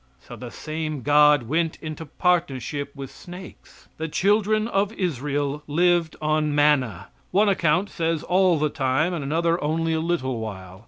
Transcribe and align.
So 0.19 0.35
the 0.35 0.49
same 0.49 1.03
God 1.03 1.43
went 1.43 1.77
into 1.79 2.07
partnership 2.07 2.89
with 2.95 3.11
snakes. 3.11 3.87
The 3.97 4.07
children 4.07 4.67
of 4.67 4.91
Israel 4.93 5.61
lived 5.67 6.15
on 6.19 6.55
manna 6.55 7.09
one 7.29 7.49
account 7.49 7.91
says 7.91 8.23
all 8.23 8.57
the 8.57 8.69
time, 8.69 9.13
and 9.13 9.23
another 9.23 9.63
only 9.63 9.93
a 9.93 9.99
little 9.99 10.39
while. 10.39 10.79